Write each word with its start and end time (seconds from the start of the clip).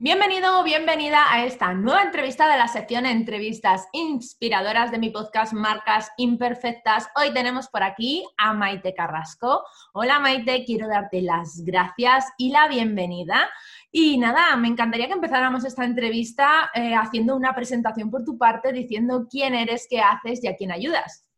Bienvenido 0.00 0.60
o 0.60 0.62
bienvenida 0.62 1.24
a 1.28 1.44
esta 1.44 1.74
nueva 1.74 2.04
entrevista 2.04 2.48
de 2.48 2.56
la 2.56 2.68
sección 2.68 3.04
Entrevistas 3.04 3.88
Inspiradoras 3.92 4.92
de 4.92 4.98
mi 5.00 5.10
podcast 5.10 5.52
Marcas 5.52 6.12
Imperfectas. 6.18 7.08
Hoy 7.16 7.34
tenemos 7.34 7.66
por 7.66 7.82
aquí 7.82 8.24
a 8.36 8.52
Maite 8.52 8.94
Carrasco. 8.94 9.64
Hola 9.92 10.20
Maite, 10.20 10.64
quiero 10.64 10.86
darte 10.86 11.20
las 11.20 11.64
gracias 11.64 12.26
y 12.38 12.50
la 12.50 12.68
bienvenida. 12.68 13.50
Y 13.90 14.18
nada, 14.18 14.54
me 14.54 14.68
encantaría 14.68 15.08
que 15.08 15.14
empezáramos 15.14 15.64
esta 15.64 15.84
entrevista 15.84 16.70
eh, 16.76 16.94
haciendo 16.94 17.34
una 17.34 17.52
presentación 17.52 18.08
por 18.08 18.24
tu 18.24 18.38
parte, 18.38 18.72
diciendo 18.72 19.26
quién 19.28 19.52
eres, 19.56 19.88
qué 19.90 19.98
haces 19.98 20.44
y 20.44 20.46
a 20.46 20.54
quién 20.54 20.70
ayudas. 20.70 21.28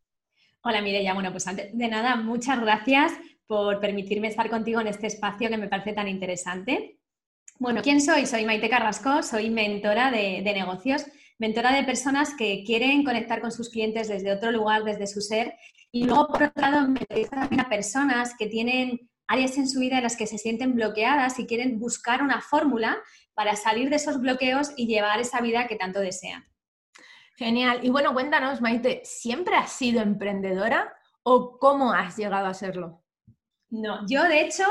Hola 0.60 0.82
Mireya, 0.82 1.14
bueno, 1.14 1.30
pues 1.30 1.46
antes 1.46 1.70
de 1.72 1.88
nada, 1.88 2.14
muchas 2.16 2.60
gracias 2.60 3.14
por 3.46 3.80
permitirme 3.80 4.28
estar 4.28 4.50
contigo 4.50 4.82
en 4.82 4.88
este 4.88 5.06
espacio 5.06 5.48
que 5.48 5.56
me 5.56 5.68
parece 5.68 5.94
tan 5.94 6.08
interesante. 6.08 6.99
Bueno, 7.60 7.82
¿quién 7.82 8.00
soy? 8.00 8.24
Soy 8.24 8.46
Maite 8.46 8.70
Carrasco, 8.70 9.22
soy 9.22 9.50
mentora 9.50 10.10
de, 10.10 10.40
negocios, 10.40 11.04
mentora 11.38 11.74
de 11.74 11.84
personas 11.84 12.32
que 12.34 12.64
quieren 12.64 13.04
conectar 13.04 13.42
con 13.42 13.52
sus 13.52 13.68
clientes 13.68 14.08
desde 14.08 14.32
otro 14.32 14.50
lugar, 14.50 14.82
desde 14.82 15.06
su 15.06 15.20
ser. 15.20 15.52
Y 15.92 16.04
luego, 16.04 16.28
por 16.28 16.44
otro 16.44 16.62
lado, 16.62 16.88
me 16.88 17.00
también 17.26 17.60
a 17.60 17.68
personas 17.68 18.34
que 18.38 18.46
tienen 18.46 19.10
áreas 19.26 19.58
en 19.58 19.68
su 19.68 19.78
vida 19.78 19.98
en 19.98 20.04
las 20.04 20.16
que 20.16 20.26
se 20.26 20.38
sienten 20.38 20.74
bloqueadas 20.74 21.38
y 21.38 21.46
quieren 21.46 21.78
buscar 21.78 22.22
una 22.22 22.40
fórmula 22.40 22.96
para 23.34 23.54
salir 23.56 23.90
de 23.90 23.96
esos 23.96 24.18
bloqueos 24.22 24.72
y 24.78 24.86
llevar 24.86 25.20
esa 25.20 25.42
vida 25.42 25.66
que 25.66 25.76
tanto 25.76 26.00
desean. 26.00 26.46
Genial. 27.36 27.80
Y 27.82 27.90
bueno, 27.90 28.14
cuéntanos, 28.14 28.62
Maite, 28.62 29.02
¿siempre 29.04 29.56
has 29.56 29.70
sido 29.70 30.00
emprendedora 30.00 30.94
o 31.24 31.58
cómo 31.58 31.92
has 31.92 32.16
llegado 32.16 32.46
a 32.46 32.54
serlo? 32.54 33.02
No, 33.68 34.06
yo 34.08 34.22
de 34.24 34.40
hecho 34.40 34.64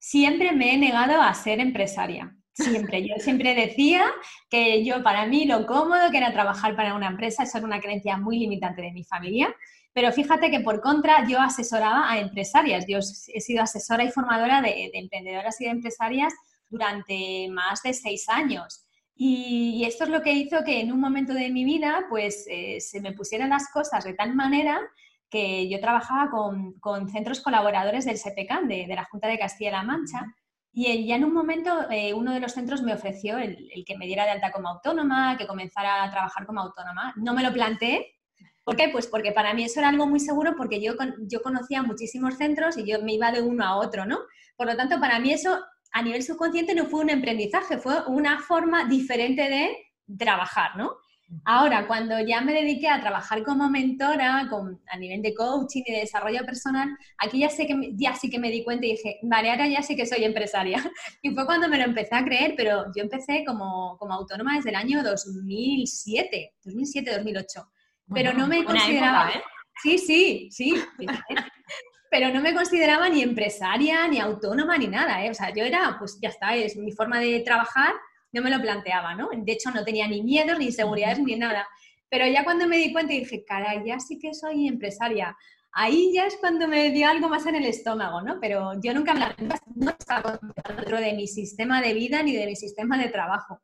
siempre 0.00 0.50
me 0.52 0.74
he 0.74 0.78
negado 0.78 1.22
a 1.22 1.32
ser 1.34 1.60
empresaria. 1.60 2.34
Siempre. 2.52 3.06
Yo 3.06 3.14
siempre 3.18 3.54
decía 3.54 4.04
que 4.50 4.84
yo, 4.84 5.02
para 5.02 5.26
mí, 5.26 5.44
lo 5.46 5.66
cómodo 5.66 6.10
que 6.10 6.18
era 6.18 6.32
trabajar 6.32 6.74
para 6.74 6.94
una 6.94 7.06
empresa, 7.06 7.44
eso 7.44 7.58
era 7.58 7.66
una 7.66 7.80
creencia 7.80 8.16
muy 8.16 8.38
limitante 8.38 8.82
de 8.82 8.92
mi 8.92 9.04
familia. 9.04 9.54
Pero 9.92 10.12
fíjate 10.12 10.50
que 10.50 10.60
por 10.60 10.80
contra 10.80 11.26
yo 11.26 11.40
asesoraba 11.40 12.10
a 12.10 12.18
empresarias. 12.18 12.84
Yo 12.88 12.98
he 12.98 13.40
sido 13.40 13.62
asesora 13.62 14.04
y 14.04 14.10
formadora 14.10 14.60
de, 14.60 14.90
emprendedoras 14.92 15.60
y 15.60 15.64
de 15.64 15.70
empresarias 15.70 16.34
durante 16.68 17.48
más 17.50 17.82
de 17.82 17.94
seis 17.94 18.28
años. 18.28 18.84
Y, 19.16 19.84
esto 19.84 20.04
es 20.04 20.10
lo 20.10 20.22
que 20.22 20.32
hizo 20.32 20.64
que 20.64 20.80
en 20.80 20.92
un 20.92 21.00
momento 21.00 21.34
de 21.34 21.50
mi 21.50 21.64
vida, 21.64 22.06
pues 22.08 22.46
eh, 22.48 22.80
se 22.80 23.00
me 23.00 23.12
pusieran 23.12 23.50
las 23.50 23.70
cosas 23.70 24.04
de 24.04 24.14
tal 24.14 24.34
manera 24.34 24.80
que 25.30 25.68
yo 25.68 25.80
trabajaba 25.80 26.30
con, 26.30 27.08
centros 27.08 27.40
colaboradores 27.40 28.04
del 28.04 28.18
SEPECAN, 28.18 28.68
de, 28.68 28.86
la 28.88 29.04
Junta 29.04 29.28
de 29.28 29.38
Castilla-La 29.38 29.82
Mancha, 29.82 30.34
y 30.72 31.06
ya 31.06 31.16
en 31.16 31.24
un 31.24 31.32
momento 31.32 31.90
eh, 31.90 32.14
uno 32.14 32.32
de 32.32 32.40
los 32.40 32.52
centros 32.52 32.82
me 32.82 32.94
ofreció 32.94 33.38
el, 33.38 33.84
que 33.86 33.96
me 33.96 34.06
diera 34.06 34.24
de 34.24 34.30
alta 34.30 34.52
como 34.52 34.68
autónoma, 34.68 35.36
que 35.36 35.46
comenzara 35.46 36.04
a 36.04 36.10
trabajar 36.10 36.46
como 36.46 36.60
autónoma. 36.60 37.12
No 37.16 37.34
me 37.34 37.42
lo 37.42 37.52
planteé. 37.52 38.14
¿Por 38.62 38.76
qué? 38.76 38.88
Pues 38.88 39.06
porque 39.06 39.32
para 39.32 39.52
mí 39.52 39.64
eso 39.64 39.80
era 39.80 39.88
algo 39.88 40.06
muy 40.06 40.20
seguro 40.20 40.54
porque 40.56 40.80
yo, 40.80 40.94
yo 41.22 41.42
conocía 41.42 41.82
muchísimos 41.82 42.36
centros 42.36 42.76
y 42.76 42.84
yo 42.84 43.02
me 43.02 43.14
iba 43.14 43.32
de 43.32 43.42
uno 43.42 43.64
a 43.64 43.76
otro, 43.76 44.04
¿no? 44.04 44.18
Por 44.56 44.66
lo 44.66 44.76
tanto, 44.76 45.00
para 45.00 45.18
mí 45.18 45.32
eso 45.32 45.58
a 45.92 46.02
nivel 46.02 46.22
subconsciente 46.22 46.74
no 46.74 46.86
fue 46.86 47.00
un 47.00 47.10
aprendizaje, 47.10 47.78
fue 47.78 48.06
una 48.06 48.38
forma 48.40 48.84
diferente 48.84 49.48
de 49.48 49.76
trabajar, 50.18 50.76
¿no? 50.76 50.96
Ahora, 51.44 51.86
cuando 51.86 52.18
ya 52.20 52.40
me 52.40 52.52
dediqué 52.52 52.88
a 52.88 53.00
trabajar 53.00 53.42
como 53.44 53.70
mentora 53.70 54.48
a 54.88 54.96
nivel 54.98 55.22
de 55.22 55.32
coaching 55.32 55.82
y 55.86 55.92
de 55.92 56.00
desarrollo 56.00 56.44
personal, 56.44 56.88
aquí 57.18 57.38
ya, 57.38 57.48
sé 57.48 57.66
que, 57.66 57.92
ya 57.94 58.14
sí 58.14 58.28
que 58.28 58.38
me 58.38 58.50
di 58.50 58.64
cuenta 58.64 58.86
y 58.86 58.92
dije, 58.92 59.18
vale, 59.22 59.50
ahora 59.50 59.68
ya 59.68 59.82
sí 59.82 59.94
que 59.94 60.06
soy 60.06 60.24
empresaria. 60.24 60.78
Y 61.22 61.30
fue 61.30 61.46
cuando 61.46 61.68
me 61.68 61.78
lo 61.78 61.84
empecé 61.84 62.14
a 62.14 62.24
creer, 62.24 62.54
pero 62.56 62.86
yo 62.94 63.02
empecé 63.02 63.44
como, 63.44 63.96
autónoma 64.00 64.56
desde 64.56 64.70
el 64.70 64.76
año 64.76 65.02
2007, 65.02 66.54
2007, 66.64 67.16
2008. 67.16 67.72
pero 68.12 68.32
no 68.32 68.46
me 68.46 68.64
consideraba... 68.64 69.30
¿eh? 69.30 69.42
Sí, 69.82 69.98
sí, 69.98 70.48
sí. 70.50 70.74
pero 72.10 72.34
no 72.34 72.40
me 72.40 72.54
consideraba 72.54 73.08
ni 73.08 73.22
empresaria, 73.22 74.08
ni 74.08 74.18
autónoma, 74.18 74.76
ni 74.76 74.88
nada. 74.88 75.24
¿eh? 75.24 75.30
O 75.30 75.34
sea, 75.34 75.54
yo 75.54 75.64
era, 75.64 75.96
pues 75.98 76.18
ya 76.20 76.28
está, 76.28 76.56
es 76.56 76.76
mi 76.76 76.92
forma 76.92 77.20
de 77.20 77.40
trabajar 77.40 77.94
no 78.32 78.42
me 78.42 78.50
lo 78.50 78.60
planteaba, 78.60 79.14
¿no? 79.14 79.28
De 79.34 79.52
hecho, 79.52 79.70
no 79.70 79.84
tenía 79.84 80.06
ni 80.08 80.22
miedos, 80.22 80.58
ni 80.58 80.66
inseguridades, 80.66 81.18
ni 81.18 81.36
nada. 81.36 81.66
Pero 82.08 82.26
ya 82.26 82.44
cuando 82.44 82.66
me 82.66 82.78
di 82.78 82.92
cuenta 82.92 83.12
y 83.12 83.20
dije, 83.20 83.44
caray, 83.44 83.82
ya 83.86 84.00
sí 84.00 84.18
que 84.18 84.34
soy 84.34 84.66
empresaria, 84.66 85.36
ahí 85.72 86.12
ya 86.12 86.26
es 86.26 86.36
cuando 86.38 86.66
me 86.66 86.90
dio 86.90 87.08
algo 87.08 87.28
más 87.28 87.46
en 87.46 87.56
el 87.56 87.66
estómago, 87.66 88.22
¿no? 88.22 88.38
Pero 88.40 88.72
yo 88.82 88.92
nunca 88.94 89.14
me 89.14 89.26
no 89.76 89.90
estaba 89.90 90.38
dentro 90.68 90.98
de 90.98 91.12
mi 91.14 91.26
sistema 91.26 91.80
de 91.80 91.94
vida 91.94 92.22
ni 92.22 92.34
de 92.34 92.46
mi 92.46 92.56
sistema 92.56 92.98
de 92.98 93.08
trabajo. 93.08 93.60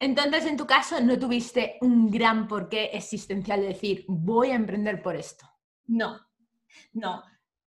Entonces, 0.00 0.46
en 0.46 0.56
tu 0.56 0.66
caso, 0.66 1.00
¿no 1.00 1.18
tuviste 1.18 1.76
un 1.80 2.10
gran 2.10 2.46
porqué 2.46 2.90
existencial 2.92 3.60
de 3.60 3.68
decir, 3.68 4.04
voy 4.06 4.50
a 4.50 4.54
emprender 4.54 5.02
por 5.02 5.16
esto? 5.16 5.44
No, 5.86 6.20
no. 6.92 7.24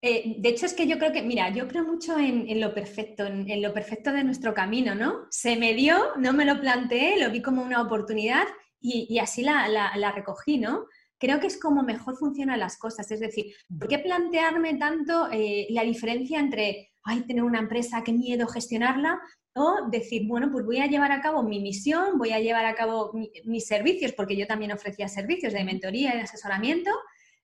Eh, 0.02 0.36
de 0.38 0.48
hecho, 0.48 0.64
es 0.64 0.72
que 0.72 0.86
yo 0.86 0.98
creo 0.98 1.12
que, 1.12 1.22
mira, 1.22 1.50
yo 1.50 1.68
creo 1.68 1.84
mucho 1.84 2.18
en, 2.18 2.58
lo 2.58 2.72
perfecto, 2.72 3.26
en, 3.26 3.60
lo 3.60 3.74
perfecto 3.74 4.12
de 4.12 4.24
nuestro 4.24 4.54
camino, 4.54 4.94
¿no? 4.94 5.26
Se 5.30 5.56
me 5.56 5.74
dio, 5.74 6.16
no 6.16 6.32
me 6.32 6.46
lo 6.46 6.58
planteé, 6.58 7.18
lo 7.20 7.30
vi 7.30 7.42
como 7.42 7.62
una 7.62 7.82
oportunidad 7.82 8.46
y, 8.80 9.18
así 9.18 9.42
la, 9.42 10.12
recogí, 10.14 10.56
¿no? 10.56 10.86
Creo 11.18 11.38
que 11.38 11.48
es 11.48 11.60
como 11.60 11.82
mejor 11.82 12.16
funcionan 12.16 12.60
las 12.60 12.78
cosas. 12.78 13.10
Es 13.10 13.20
decir, 13.20 13.52
¿por 13.78 13.88
qué 13.88 13.98
plantearme 13.98 14.76
tanto 14.76 15.28
eh, 15.30 15.66
la 15.68 15.82
diferencia 15.82 16.40
entre, 16.40 16.92
ay, 17.02 17.20
tener 17.26 17.44
una 17.44 17.58
empresa, 17.58 18.02
qué 18.02 18.12
miedo 18.12 18.46
gestionarla? 18.46 19.20
O 19.54 19.90
decir, 19.90 20.26
bueno, 20.26 20.50
pues 20.50 20.64
voy 20.64 20.78
a 20.78 20.86
llevar 20.86 21.12
a 21.12 21.20
cabo 21.20 21.42
mi 21.42 21.60
misión, 21.60 22.16
voy 22.16 22.32
a 22.32 22.40
llevar 22.40 22.64
a 22.64 22.74
cabo 22.74 23.12
mis 23.44 23.66
servicios, 23.66 24.12
porque 24.12 24.36
yo 24.36 24.46
también 24.46 24.72
ofrecía 24.72 25.08
servicios 25.08 25.52
de 25.52 25.64
mentoría 25.64 26.14
y 26.14 26.16
de 26.16 26.22
asesoramiento. 26.22 26.90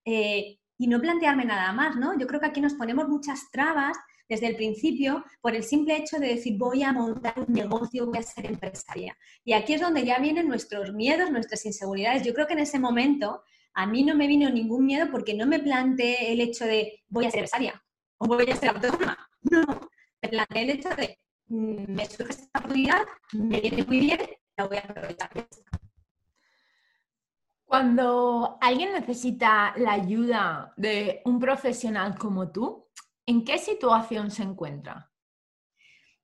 Eh, 0.07 0.59
y 0.79 0.87
no 0.89 1.01
plantearme 1.01 1.45
nada 1.45 1.73
más, 1.73 1.97
¿no? 1.97 2.19
Yo 2.19 2.27
creo 2.27 2.41
que 2.41 2.47
aquí 2.47 2.61
nos 2.61 2.75
ponemos 2.75 3.09
muchas 3.09 3.51
trabas 3.51 3.97
desde 4.29 4.49
el 4.49 4.57
principio 4.57 5.25
por 5.41 5.55
el 5.55 5.63
simple 5.63 5.97
hecho 5.97 6.19
de 6.19 6.29
decir 6.29 6.57
voy 6.59 6.83
a 6.83 6.93
montar 6.93 7.35
un 7.37 7.53
negocio, 7.53 8.07
voy 8.07 8.19
a 8.19 8.23
ser 8.23 8.47
empresaria. 8.47 9.17
Y 9.45 9.53
aquí 9.53 9.75
es 9.75 9.81
donde 9.81 10.05
ya 10.05 10.19
vienen 10.19 10.49
nuestros 10.49 10.93
miedos, 10.93 11.31
nuestras 11.31 11.65
inseguridades. 11.65 12.23
Yo 12.25 12.35
creo 12.35 12.47
que 12.47 12.55
en 12.55 12.61
ese 12.61 12.79
momento 12.79 13.43
a 13.75 13.87
mí 13.87 14.03
no 14.03 14.15
me 14.15 14.27
vino 14.27 14.51
ningún 14.51 14.87
miedo 14.87 15.09
porque 15.11 15.35
no 15.35 15.47
me 15.47 15.61
planteé 15.61 16.33
el 16.33 16.41
hecho 16.41 16.65
de 16.65 17.05
voy 17.09 17.27
a 17.27 17.31
ser 17.31 17.41
empresaria 17.41 17.83
o 18.19 18.27
voy 18.27 18.51
a 18.51 18.57
ser 18.57 18.71
autónoma. 18.71 19.19
No, 19.49 19.63
me 20.23 20.29
planteé 20.29 20.63
el 20.63 20.71
hecho 20.71 20.89
de 20.91 21.19
mm, 21.47 21.93
me 21.95 22.07
surge 22.07 22.33
esta 22.33 22.59
oportunidad, 22.59 23.03
me 23.33 23.61
viene 23.61 23.85
muy 23.85 24.01
bien, 24.01 24.19
la 24.57 24.67
voy 24.67 24.79
a 24.79 24.81
aprovechar. 24.81 25.31
Cuando 27.67 28.59
alguien 28.61 28.93
necesita 28.93 29.75
la 29.77 29.93
ayuda 29.93 30.73
de 30.77 31.21
un 31.25 31.39
profesional 31.39 32.17
como 32.17 32.51
tú, 32.51 32.89
¿en 33.27 33.45
qué 33.45 33.59
situación 33.59 34.31
se 34.31 34.45
encuentra? 34.45 35.11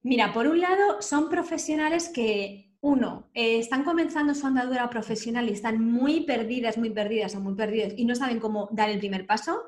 Mira, 0.02 0.32
por 0.32 0.46
un 0.46 0.60
lado, 0.60 1.02
son 1.02 1.28
profesionales 1.28 2.08
que, 2.08 2.72
uno, 2.82 3.30
eh, 3.32 3.58
están 3.58 3.84
comenzando 3.84 4.34
su 4.34 4.44
andadura 4.46 4.90
profesional 4.90 5.48
y 5.48 5.52
están 5.52 5.84
muy 5.84 6.24
perdidas, 6.24 6.76
muy 6.76 6.90
perdidas 6.90 7.34
o 7.36 7.40
muy 7.40 7.54
perdidas 7.54 7.94
y 7.96 8.04
no 8.04 8.16
saben 8.16 8.40
cómo 8.40 8.68
dar 8.72 8.90
el 8.90 8.98
primer 8.98 9.24
paso. 9.24 9.62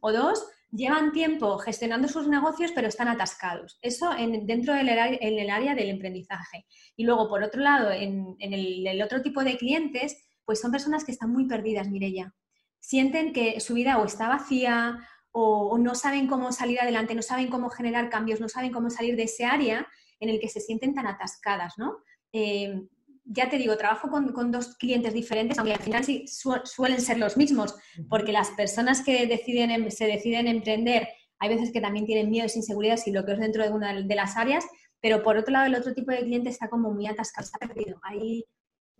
O 0.00 0.12
dos, 0.12 0.46
llevan 0.70 1.10
tiempo 1.10 1.58
gestionando 1.58 2.06
sus 2.06 2.28
negocios, 2.28 2.70
pero 2.72 2.86
están 2.86 3.08
atascados. 3.08 3.78
Eso 3.82 4.10
dentro 4.44 4.74
del 4.74 4.88
en 4.88 5.38
el 5.38 5.50
área 5.50 5.74
del 5.74 5.90
emprendizaje. 5.90 6.64
Y 6.94 7.04
luego, 7.04 7.28
por 7.28 7.42
otro 7.42 7.60
lado, 7.60 7.90
en, 7.90 8.36
el, 8.38 9.02
otro 9.02 9.20
tipo 9.20 9.42
de 9.42 9.56
clientes, 9.56 10.29
pues 10.50 10.58
son 10.58 10.72
personas 10.72 11.04
que 11.04 11.12
están 11.12 11.30
muy 11.30 11.46
perdidas, 11.46 11.88
Mirella. 11.88 12.34
Sienten 12.80 13.32
que 13.32 13.60
su 13.60 13.72
vida 13.72 13.98
o 13.98 14.04
está 14.04 14.28
vacía 14.28 14.98
o, 15.30 15.78
no 15.78 15.94
saben 15.94 16.26
cómo 16.26 16.50
salir 16.50 16.80
adelante, 16.80 17.14
no 17.14 17.22
saben 17.22 17.46
cómo 17.46 17.70
generar 17.70 18.10
cambios, 18.10 18.40
no 18.40 18.48
saben 18.48 18.72
cómo 18.72 18.90
salir 18.90 19.14
de 19.14 19.22
ese 19.22 19.44
área 19.44 19.86
en 20.18 20.28
el 20.28 20.40
que 20.40 20.48
se 20.48 20.58
sienten 20.58 20.92
tan 20.92 21.06
atascadas, 21.06 21.74
¿no? 21.78 21.98
Eh, 22.32 22.82
ya 23.26 23.48
te 23.48 23.58
digo, 23.58 23.76
trabajo 23.76 24.10
con, 24.10 24.50
dos 24.50 24.76
clientes 24.76 25.14
diferentes, 25.14 25.56
aunque 25.56 25.74
al 25.74 25.82
final 25.82 26.02
sí 26.02 26.24
suelen 26.26 27.00
ser 27.00 27.18
los 27.18 27.36
mismos, 27.36 27.76
porque 28.08 28.32
las 28.32 28.50
personas 28.50 29.02
que 29.04 29.28
deciden, 29.28 29.70
em, 29.70 29.88
se 29.88 30.06
deciden 30.06 30.48
emprender, 30.48 31.10
hay 31.38 31.48
veces 31.48 31.70
que 31.72 31.80
también 31.80 32.06
tienen 32.06 32.28
miedos, 32.28 32.56
inseguridades 32.56 33.06
y 33.06 33.12
bloqueos 33.12 33.38
dentro 33.38 33.62
de 33.62 33.70
una 33.70 34.02
de 34.02 34.14
las 34.16 34.36
áreas, 34.36 34.64
pero 35.00 35.22
por 35.22 35.36
otro 35.36 35.52
lado 35.52 35.66
el 35.66 35.76
otro 35.76 35.94
tipo 35.94 36.10
de 36.10 36.24
cliente 36.24 36.50
está 36.50 36.68
como 36.68 36.90
muy 36.90 37.06
atascado, 37.06 37.44
está 37.44 37.64
perdido. 37.64 38.00
Hay 38.02 38.46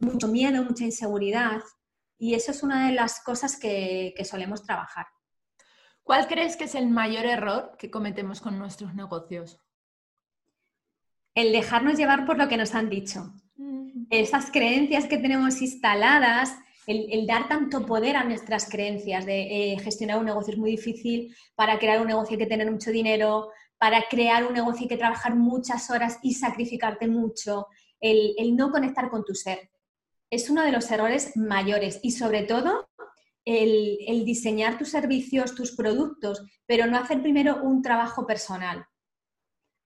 mucho 0.00 0.28
miedo, 0.28 0.64
mucha 0.64 0.84
inseguridad 0.84 1.62
Y 2.18 2.34
eso 2.34 2.50
es 2.50 2.62
una 2.62 2.88
de 2.88 2.94
las 2.94 3.22
cosas 3.22 3.58
que, 3.58 4.12
que 4.16 4.24
solemos 4.24 4.62
trabajar. 4.64 5.06
¿Cuál 6.02 6.26
crees 6.26 6.56
que 6.56 6.64
es 6.64 6.74
el 6.74 6.88
mayor 6.88 7.24
error 7.24 7.76
que 7.78 7.90
cometemos 7.90 8.40
con 8.40 8.58
nuestros 8.58 8.94
negocios? 8.94 9.60
El 11.34 11.52
dejarnos 11.52 11.96
llevar 11.96 12.26
por 12.26 12.36
lo 12.36 12.48
que 12.48 12.56
nos 12.56 12.74
han 12.74 12.90
dicho. 12.90 13.32
Esas 14.10 14.50
creencias 14.50 15.06
que 15.06 15.18
tenemos 15.18 15.62
instaladas, 15.62 16.56
el, 16.86 17.26
dar 17.26 17.46
tanto 17.48 17.86
poder 17.86 18.16
a 18.16 18.24
nuestras 18.24 18.68
creencias 18.68 19.24
de 19.24 19.74
eh, 19.74 19.78
gestionar 19.78 20.18
un 20.18 20.24
negocio 20.24 20.54
es 20.54 20.58
muy 20.58 20.72
difícil, 20.72 21.34
para 21.54 21.78
crear 21.78 22.00
un 22.00 22.08
negocio 22.08 22.34
hay 22.34 22.38
que 22.38 22.46
tener 22.46 22.70
mucho 22.70 22.90
dinero, 22.90 23.50
para 23.78 24.02
crear 24.10 24.44
un 24.44 24.54
negocio 24.54 24.82
hay 24.82 24.88
que 24.88 24.96
trabajar 24.96 25.36
muchas 25.36 25.90
horas 25.90 26.18
y 26.22 26.34
sacrificarte 26.34 27.06
mucho, 27.06 27.68
el, 28.00 28.34
el 28.36 28.56
no 28.56 28.70
conectar 28.70 29.08
con 29.10 29.24
tu 29.24 29.34
ser. 29.34 29.70
Es 30.30 30.48
uno 30.48 30.62
de 30.62 30.72
los 30.72 30.90
errores 30.90 31.36
mayores 31.36 32.00
y 32.02 32.12
sobre 32.12 32.42
todo 32.42 32.88
el, 33.44 34.24
diseñar 34.24 34.78
tus 34.78 34.90
servicios, 34.90 35.54
tus 35.54 35.72
productos, 35.72 36.42
pero 36.66 36.86
no 36.86 36.98
hacer 36.98 37.22
primero 37.22 37.62
un 37.62 37.82
trabajo 37.82 38.26
personal. 38.26 38.86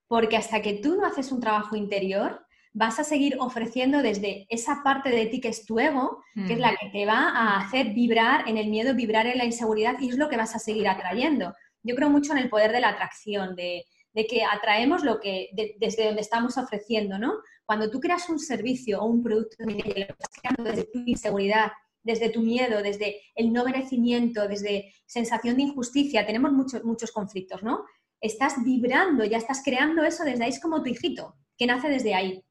Porque 0.06 0.36
hasta 0.36 0.60
que 0.60 0.74
tú 0.74 0.96
no 0.96 1.06
haces 1.06 1.32
un 1.32 1.40
trabajo 1.40 1.76
interior, 1.76 2.44
vas 2.72 2.98
a 2.98 3.04
seguir 3.04 3.36
ofreciendo 3.38 4.02
desde 4.02 4.46
esa 4.48 4.82
parte 4.82 5.10
de 5.10 5.26
ti 5.26 5.40
que 5.40 5.48
es 5.48 5.64
tu 5.64 5.78
ego, 5.78 6.22
que 6.34 6.54
es 6.54 6.58
la 6.58 6.76
que 6.76 6.90
te 6.90 7.06
va 7.06 7.30
a 7.30 7.60
hacer 7.60 7.94
vibrar 7.94 8.48
en 8.48 8.58
el 8.58 8.68
miedo, 8.68 8.94
vibrar 8.94 9.26
en 9.26 9.38
la 9.38 9.44
inseguridad 9.44 9.96
y 10.00 10.08
es 10.08 10.18
lo 10.18 10.28
que 10.28 10.36
vas 10.36 10.54
a 10.54 10.58
seguir 10.58 10.88
atrayendo. 10.88 11.54
Yo 11.82 11.94
creo 11.94 12.10
mucho 12.10 12.32
en 12.32 12.38
el 12.38 12.50
poder 12.50 12.72
de 12.72 12.80
la 12.80 12.88
atracción, 12.88 13.54
de, 13.54 13.84
que 14.14 14.44
atraemos 14.44 15.02
lo 15.02 15.18
que 15.18 15.50
desde 15.78 16.06
donde 16.06 16.20
estamos 16.20 16.56
ofreciendo, 16.56 17.18
¿no? 17.18 17.34
Cuando 17.66 17.90
tú 17.90 17.98
creas 17.98 18.28
un 18.28 18.38
servicio 18.38 19.00
o 19.00 19.06
un 19.06 19.22
producto 19.22 19.56
desde 19.66 20.84
tu 20.84 21.00
inseguridad, 21.04 21.72
desde 22.04 22.28
tu 22.28 22.40
miedo, 22.40 22.82
desde 22.82 23.20
el 23.34 23.52
no 23.52 23.64
merecimiento, 23.64 24.46
desde 24.46 24.92
sensación 25.06 25.56
de 25.56 25.62
injusticia, 25.62 26.26
tenemos 26.26 26.52
muchos, 26.52 26.84
muchos 26.84 27.10
conflictos, 27.10 27.62
¿no? 27.62 27.84
Estás 28.20 28.62
vibrando, 28.62 29.24
ya 29.24 29.38
estás 29.38 29.62
creando 29.64 30.04
eso 30.04 30.22
desde 30.22 30.44
ahí, 30.44 30.50
es 30.50 30.60
como 30.60 30.82
tu 30.82 30.90
hijito, 30.90 31.34
que 31.58 31.66
nace 31.66 31.88
desde 31.88 32.14
ahí. 32.14 32.42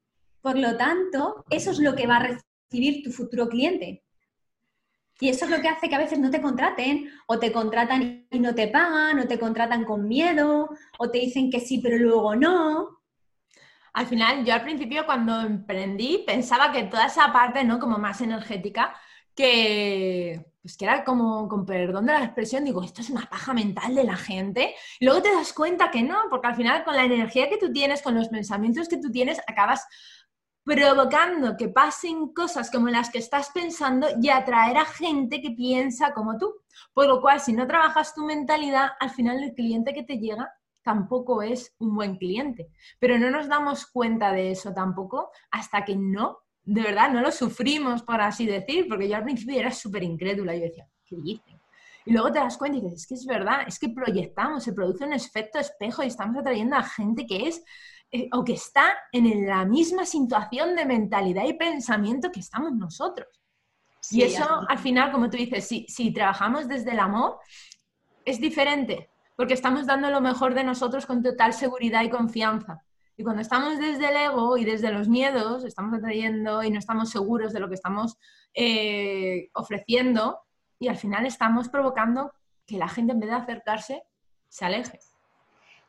Por 0.42 0.58
lo 0.58 0.76
tanto, 0.76 1.44
eso 1.48 1.70
es 1.70 1.78
lo 1.78 1.94
que 1.94 2.06
va 2.06 2.16
a 2.16 2.38
recibir 2.70 3.02
tu 3.02 3.10
futuro 3.10 3.48
cliente. 3.48 4.03
Y 5.20 5.28
eso 5.28 5.44
es 5.44 5.50
lo 5.50 5.60
que 5.60 5.68
hace 5.68 5.88
que 5.88 5.94
a 5.94 5.98
veces 5.98 6.18
no 6.18 6.30
te 6.30 6.40
contraten, 6.40 7.10
o 7.26 7.38
te 7.38 7.52
contratan 7.52 8.26
y 8.30 8.38
no 8.40 8.54
te 8.54 8.68
pagan, 8.68 9.20
o 9.20 9.26
te 9.26 9.38
contratan 9.38 9.84
con 9.84 10.08
miedo, 10.08 10.68
o 10.98 11.10
te 11.10 11.18
dicen 11.18 11.50
que 11.50 11.60
sí, 11.60 11.78
pero 11.78 11.98
luego 11.98 12.34
no. 12.34 13.00
Al 13.92 14.06
final, 14.06 14.44
yo 14.44 14.54
al 14.54 14.62
principio 14.62 15.06
cuando 15.06 15.40
emprendí 15.40 16.24
pensaba 16.26 16.72
que 16.72 16.84
toda 16.84 17.06
esa 17.06 17.32
parte, 17.32 17.62
¿no? 17.62 17.78
Como 17.78 17.96
más 17.98 18.20
energética, 18.20 18.94
que, 19.36 20.44
pues 20.60 20.76
que 20.76 20.84
era 20.84 21.04
como, 21.04 21.48
con 21.48 21.64
perdón 21.64 22.06
de 22.06 22.12
la 22.12 22.24
expresión, 22.24 22.64
digo, 22.64 22.82
esto 22.82 23.00
es 23.00 23.10
una 23.10 23.28
paja 23.28 23.52
mental 23.54 23.94
de 23.94 24.04
la 24.04 24.16
gente. 24.16 24.74
Y 24.98 25.04
luego 25.04 25.22
te 25.22 25.32
das 25.32 25.52
cuenta 25.52 25.90
que 25.90 26.02
no, 26.02 26.16
porque 26.28 26.48
al 26.48 26.56
final 26.56 26.84
con 26.84 26.96
la 26.96 27.04
energía 27.04 27.48
que 27.48 27.58
tú 27.58 27.72
tienes, 27.72 28.02
con 28.02 28.14
los 28.14 28.28
pensamientos 28.28 28.88
que 28.88 28.98
tú 28.98 29.10
tienes, 29.12 29.40
acabas 29.46 29.86
provocando 30.64 31.56
que 31.56 31.68
pasen 31.68 32.32
cosas 32.32 32.70
como 32.70 32.88
las 32.88 33.10
que 33.10 33.18
estás 33.18 33.50
pensando 33.50 34.08
y 34.20 34.30
atraer 34.30 34.78
a 34.78 34.84
gente 34.84 35.40
que 35.40 35.50
piensa 35.50 36.12
como 36.12 36.38
tú. 36.38 36.54
Por 36.92 37.06
lo 37.06 37.20
cual, 37.20 37.40
si 37.40 37.52
no 37.52 37.66
trabajas 37.66 38.14
tu 38.14 38.24
mentalidad, 38.24 38.92
al 38.98 39.10
final 39.10 39.42
el 39.42 39.54
cliente 39.54 39.92
que 39.92 40.02
te 40.02 40.18
llega 40.18 40.50
tampoco 40.82 41.42
es 41.42 41.74
un 41.78 41.94
buen 41.94 42.16
cliente. 42.16 42.68
Pero 42.98 43.18
no 43.18 43.30
nos 43.30 43.48
damos 43.48 43.86
cuenta 43.86 44.32
de 44.32 44.50
eso 44.50 44.72
tampoco 44.72 45.30
hasta 45.50 45.84
que 45.84 45.96
no 45.96 46.38
de 46.64 46.82
verdad 46.82 47.10
no 47.10 47.20
lo 47.20 47.30
sufrimos, 47.30 48.02
por 48.02 48.20
así 48.20 48.46
decir, 48.46 48.86
porque 48.88 49.08
yo 49.08 49.16
al 49.16 49.24
principio 49.24 49.58
era 49.58 49.70
súper 49.70 50.02
incrédula 50.02 50.54
yo 50.54 50.62
decía, 50.62 50.88
¿qué 51.04 51.16
dicen? 51.16 51.60
Y 52.06 52.12
luego 52.12 52.32
te 52.32 52.38
das 52.38 52.58
cuenta 52.58 52.78
y 52.78 52.80
dices, 52.82 53.02
es 53.02 53.06
que 53.06 53.14
es 53.14 53.26
verdad, 53.26 53.60
es 53.66 53.78
que 53.78 53.88
proyectamos, 53.88 54.64
se 54.64 54.72
produce 54.72 55.04
un 55.04 55.12
efecto 55.12 55.58
espejo 55.58 56.02
y 56.02 56.06
estamos 56.06 56.36
atrayendo 56.38 56.76
a 56.76 56.82
gente 56.82 57.26
que 57.26 57.48
es 57.48 57.62
o 58.32 58.44
que 58.44 58.54
está 58.54 58.96
en 59.12 59.46
la 59.46 59.64
misma 59.64 60.06
situación 60.06 60.76
de 60.76 60.84
mentalidad 60.84 61.44
y 61.44 61.54
pensamiento 61.54 62.30
que 62.30 62.40
estamos 62.40 62.72
nosotros. 62.72 63.28
y 64.10 64.22
eso, 64.22 64.44
al 64.68 64.78
final, 64.78 65.10
como 65.10 65.30
tú 65.30 65.36
dices, 65.36 65.66
si, 65.66 65.86
si 65.88 66.12
trabajamos 66.12 66.68
desde 66.68 66.92
el 66.92 67.00
amor, 67.00 67.38
es 68.24 68.40
diferente, 68.40 69.10
porque 69.36 69.54
estamos 69.54 69.86
dando 69.86 70.10
lo 70.10 70.20
mejor 70.20 70.54
de 70.54 70.64
nosotros 70.64 71.06
con 71.06 71.22
total 71.22 71.52
seguridad 71.52 72.02
y 72.02 72.10
confianza. 72.10 72.82
Y 73.16 73.22
cuando 73.22 73.42
estamos 73.42 73.78
desde 73.78 74.08
el 74.08 74.16
ego 74.16 74.56
y 74.56 74.64
desde 74.64 74.90
los 74.90 75.08
miedos, 75.08 75.64
estamos 75.64 75.94
atrayendo 75.94 76.62
y 76.62 76.70
no 76.70 76.78
estamos 76.78 77.10
seguros 77.10 77.52
de 77.52 77.60
lo 77.60 77.68
que 77.68 77.74
estamos 77.74 78.16
eh, 78.54 79.50
ofreciendo 79.54 80.40
y 80.78 80.88
al 80.88 80.96
final 80.96 81.24
estamos 81.24 81.68
provocando 81.68 82.32
que 82.66 82.76
la 82.76 82.88
gente 82.88 83.12
en 83.12 83.20
vez 83.20 83.30
de 83.30 83.36
acercarse, 83.36 84.02
se 84.48 84.64
aleje. 84.64 84.98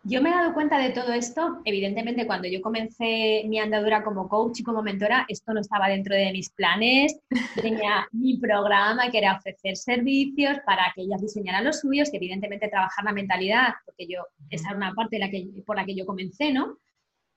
Yo 0.07 0.21
me 0.21 0.29
he 0.29 0.33
dado 0.33 0.53
cuenta 0.53 0.77
de 0.77 0.91
todo 0.91 1.13
esto, 1.13 1.61
evidentemente 1.65 2.27
cuando 2.27 2.47
yo 2.47 2.61
comencé 2.61 3.43
mi 3.47 3.57
andadura 3.57 4.03
como 4.03 4.29
coach 4.29 4.59
y 4.59 4.63
como 4.63 4.83
mentora, 4.83 5.25
esto 5.27 5.51
no 5.51 5.61
estaba 5.61 5.87
dentro 5.87 6.13
de 6.13 6.31
mis 6.31 6.51
planes, 6.51 7.19
tenía 7.79 8.07
mi 8.11 8.37
programa 8.37 9.09
que 9.09 9.17
era 9.17 9.35
ofrecer 9.35 9.75
servicios 9.75 10.59
para 10.63 10.93
que 10.93 11.01
ellas 11.01 11.23
diseñaran 11.23 11.63
los 11.63 11.79
suyos 11.79 12.13
y 12.13 12.17
evidentemente 12.17 12.67
trabajar 12.67 13.03
la 13.03 13.13
mentalidad, 13.13 13.73
porque 13.83 14.05
yo, 14.05 14.19
esa 14.51 14.67
era 14.67 14.77
una 14.77 14.93
parte 14.93 15.17
la 15.17 15.31
que, 15.31 15.47
por 15.65 15.75
la 15.75 15.85
que 15.85 15.95
yo 15.95 16.05
comencé, 16.05 16.53
¿no? 16.53 16.77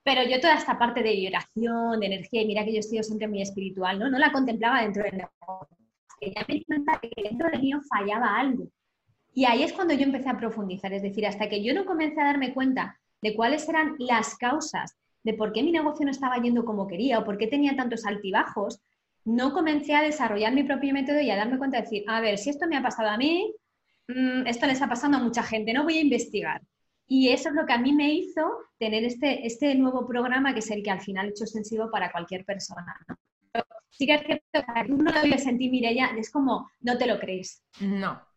Pero 0.02 0.24
yo 0.24 0.38
toda 0.38 0.56
esta 0.56 0.78
parte 0.78 1.02
de 1.02 1.12
vibración, 1.12 2.00
de 2.00 2.06
energía, 2.06 2.42
y 2.42 2.46
mira 2.46 2.66
que 2.66 2.74
yo 2.74 2.80
estoy 2.80 3.02
siempre 3.02 3.28
muy 3.28 3.40
espiritual, 3.40 3.98
¿no? 3.98 4.10
No 4.10 4.18
la 4.18 4.30
contemplaba 4.30 4.82
dentro 4.82 5.04
del 5.04 5.16
negocio. 5.16 5.76
Ya 6.20 6.44
me 6.46 6.54
di 6.54 6.64
cuenta 6.66 7.00
que 7.00 7.22
dentro 7.22 7.48
del 7.48 7.62
mío 7.62 7.80
fallaba 7.88 8.38
algo. 8.38 8.68
Y 9.38 9.44
ahí 9.44 9.62
es 9.62 9.72
cuando 9.72 9.94
yo 9.94 10.02
empecé 10.02 10.28
a 10.28 10.36
profundizar, 10.36 10.92
es 10.92 11.00
decir, 11.00 11.24
hasta 11.24 11.48
que 11.48 11.62
yo 11.62 11.72
no 11.72 11.86
comencé 11.86 12.20
a 12.20 12.24
darme 12.24 12.52
cuenta 12.52 12.98
de 13.22 13.36
cuáles 13.36 13.68
eran 13.68 13.94
las 14.00 14.34
causas 14.34 14.96
de 15.22 15.32
por 15.32 15.52
qué 15.52 15.62
mi 15.62 15.70
negocio 15.70 16.04
no 16.04 16.10
estaba 16.10 16.42
yendo 16.42 16.64
como 16.64 16.88
quería 16.88 17.20
o 17.20 17.24
por 17.24 17.38
qué 17.38 17.46
tenía 17.46 17.76
tantos 17.76 18.04
altibajos, 18.04 18.80
no 19.24 19.52
comencé 19.52 19.94
a 19.94 20.02
desarrollar 20.02 20.52
mi 20.54 20.64
propio 20.64 20.92
método 20.92 21.20
y 21.20 21.30
a 21.30 21.36
darme 21.36 21.56
cuenta 21.56 21.76
de 21.76 21.84
decir, 21.84 22.02
a 22.08 22.20
ver, 22.20 22.36
si 22.36 22.50
esto 22.50 22.66
me 22.66 22.76
ha 22.76 22.82
pasado 22.82 23.10
a 23.10 23.16
mí, 23.16 23.54
mm, 24.08 24.48
esto 24.48 24.66
les 24.66 24.82
ha 24.82 24.88
pasado 24.88 25.14
a 25.14 25.20
mucha 25.20 25.44
gente, 25.44 25.72
no 25.72 25.84
voy 25.84 25.98
a 25.98 26.02
investigar. 26.02 26.60
Y 27.06 27.28
eso 27.28 27.50
es 27.50 27.54
lo 27.54 27.64
que 27.64 27.74
a 27.74 27.78
mí 27.78 27.92
me 27.92 28.12
hizo 28.12 28.42
tener 28.76 29.04
este, 29.04 29.46
este 29.46 29.72
nuevo 29.76 30.04
programa, 30.04 30.52
que 30.52 30.58
es 30.58 30.70
el 30.72 30.82
que 30.82 30.90
al 30.90 31.00
final 31.00 31.26
he 31.26 31.30
hecho 31.30 31.44
extensivo 31.44 31.92
para 31.92 32.10
cualquier 32.10 32.44
persona. 32.44 32.92
sí 33.88 34.04
que 34.04 34.14
es 34.14 34.22
cierto 34.26 34.64
uno 34.88 35.12
lo 35.12 35.32
a 35.32 35.38
sentir, 35.38 35.70
Mireya, 35.70 36.08
es 36.18 36.28
como, 36.28 36.68
no 36.80 36.98
te 36.98 37.06
lo 37.06 37.20
crees. 37.20 37.62
No. 37.80 38.27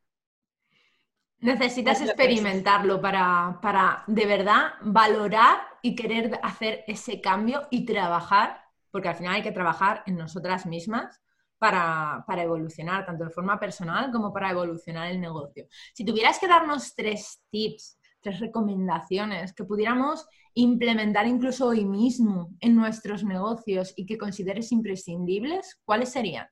Necesitas 1.41 2.01
experimentarlo 2.01 3.01
para, 3.01 3.59
para 3.61 4.03
de 4.07 4.25
verdad 4.25 4.73
valorar 4.81 5.59
y 5.81 5.95
querer 5.95 6.39
hacer 6.43 6.83
ese 6.87 7.19
cambio 7.19 7.67
y 7.71 7.85
trabajar, 7.85 8.61
porque 8.91 9.09
al 9.09 9.15
final 9.15 9.35
hay 9.35 9.41
que 9.41 9.51
trabajar 9.51 10.03
en 10.05 10.17
nosotras 10.17 10.65
mismas 10.65 11.19
para, 11.57 12.23
para, 12.27 12.43
evolucionar, 12.43 13.05
tanto 13.05 13.25
de 13.25 13.29
forma 13.31 13.59
personal 13.59 14.11
como 14.11 14.31
para 14.31 14.51
evolucionar 14.51 15.11
el 15.11 15.19
negocio. 15.19 15.67
Si 15.93 16.05
tuvieras 16.05 16.39
que 16.39 16.47
darnos 16.47 16.95
tres 16.95 17.43
tips 17.49 17.97
tres 18.21 18.39
recomendaciones 18.39 19.53
que 19.53 19.65
pudiéramos 19.65 20.25
implementar 20.53 21.27
incluso 21.27 21.67
hoy 21.67 21.85
mismo 21.85 22.51
en 22.59 22.75
nuestros 22.75 23.23
negocios 23.23 23.93
y 23.95 24.05
que 24.05 24.17
consideres 24.17 24.71
imprescindibles, 24.71 25.79
¿cuáles 25.83 26.09
serían? 26.09 26.47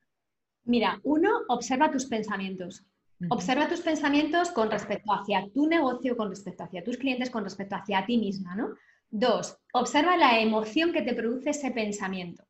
Mira, 0.64 1.00
uno, 1.04 1.30
observa 1.48 1.90
tus 1.90 2.06
pensamientos. 2.06 2.84
Observa 3.28 3.68
tus 3.68 3.80
pensamientos 3.80 4.50
con 4.50 4.70
respecto 4.70 5.12
hacia 5.12 5.46
tu 5.52 5.66
negocio, 5.66 6.16
con 6.16 6.30
respecto 6.30 6.64
hacia 6.64 6.82
tus 6.82 6.96
clientes, 6.96 7.28
con 7.28 7.44
respecto 7.44 7.76
hacia 7.76 8.06
ti 8.06 8.16
misma, 8.16 8.54
¿no? 8.54 8.74
Dos, 9.10 9.58
observa 9.72 10.16
la 10.16 10.40
emoción 10.40 10.92
que 10.92 11.02
te 11.02 11.14
produce 11.14 11.50
ese 11.50 11.70
pensamiento. 11.70 12.44